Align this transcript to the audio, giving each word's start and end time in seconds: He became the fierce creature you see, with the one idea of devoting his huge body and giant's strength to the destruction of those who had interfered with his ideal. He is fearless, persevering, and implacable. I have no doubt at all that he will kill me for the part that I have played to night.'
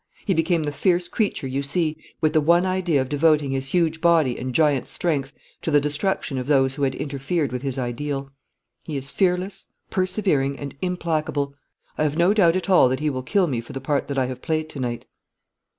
He 0.25 0.33
became 0.33 0.63
the 0.63 0.71
fierce 0.71 1.07
creature 1.07 1.45
you 1.45 1.61
see, 1.61 1.95
with 2.21 2.33
the 2.33 2.41
one 2.41 2.65
idea 2.65 3.01
of 3.01 3.07
devoting 3.07 3.51
his 3.51 3.67
huge 3.67 4.01
body 4.01 4.35
and 4.35 4.51
giant's 4.51 4.89
strength 4.89 5.31
to 5.61 5.69
the 5.69 5.79
destruction 5.79 6.39
of 6.39 6.47
those 6.47 6.73
who 6.73 6.81
had 6.81 6.95
interfered 6.95 7.51
with 7.51 7.61
his 7.61 7.77
ideal. 7.77 8.31
He 8.81 8.97
is 8.97 9.11
fearless, 9.11 9.67
persevering, 9.91 10.57
and 10.57 10.75
implacable. 10.81 11.53
I 11.99 12.03
have 12.03 12.17
no 12.17 12.33
doubt 12.33 12.55
at 12.55 12.67
all 12.67 12.89
that 12.89 12.99
he 12.99 13.11
will 13.11 13.21
kill 13.21 13.45
me 13.45 13.61
for 13.61 13.73
the 13.73 13.79
part 13.79 14.07
that 14.07 14.17
I 14.17 14.25
have 14.25 14.41
played 14.41 14.69
to 14.69 14.79
night.' 14.79 15.05